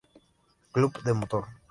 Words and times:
Club 0.71 0.97
de 1.03 1.13
Motor. 1.13 1.45